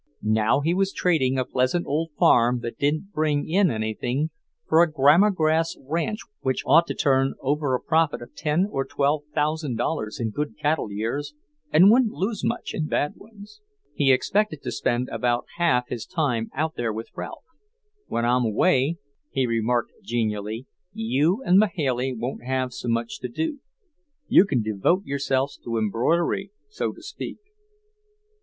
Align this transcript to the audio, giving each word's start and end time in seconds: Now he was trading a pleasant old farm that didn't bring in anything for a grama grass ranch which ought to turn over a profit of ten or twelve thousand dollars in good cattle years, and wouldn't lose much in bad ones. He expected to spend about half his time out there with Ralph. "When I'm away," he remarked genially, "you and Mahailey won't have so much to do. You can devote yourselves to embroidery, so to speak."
Now 0.23 0.61
he 0.61 0.73
was 0.73 0.91
trading 0.91 1.37
a 1.37 1.45
pleasant 1.45 1.85
old 1.85 2.09
farm 2.17 2.61
that 2.61 2.79
didn't 2.79 3.11
bring 3.13 3.47
in 3.47 3.69
anything 3.69 4.31
for 4.67 4.81
a 4.81 4.91
grama 4.91 5.29
grass 5.29 5.77
ranch 5.79 6.21
which 6.39 6.65
ought 6.65 6.87
to 6.87 6.95
turn 6.95 7.35
over 7.39 7.75
a 7.75 7.79
profit 7.83 8.19
of 8.19 8.33
ten 8.33 8.65
or 8.71 8.83
twelve 8.83 9.25
thousand 9.35 9.75
dollars 9.77 10.19
in 10.19 10.31
good 10.31 10.57
cattle 10.57 10.91
years, 10.91 11.35
and 11.71 11.91
wouldn't 11.91 12.13
lose 12.13 12.43
much 12.43 12.73
in 12.73 12.87
bad 12.87 13.13
ones. 13.15 13.61
He 13.93 14.11
expected 14.11 14.63
to 14.63 14.71
spend 14.71 15.07
about 15.09 15.45
half 15.57 15.87
his 15.89 16.07
time 16.07 16.49
out 16.55 16.73
there 16.75 16.91
with 16.91 17.09
Ralph. 17.15 17.45
"When 18.07 18.25
I'm 18.25 18.43
away," 18.43 18.97
he 19.29 19.45
remarked 19.45 19.91
genially, 20.03 20.65
"you 20.93 21.43
and 21.45 21.59
Mahailey 21.59 22.15
won't 22.17 22.43
have 22.43 22.73
so 22.73 22.87
much 22.87 23.19
to 23.19 23.27
do. 23.29 23.59
You 24.27 24.45
can 24.45 24.63
devote 24.63 25.05
yourselves 25.05 25.59
to 25.63 25.77
embroidery, 25.77 26.49
so 26.69 26.91
to 26.91 27.03
speak." 27.03 27.37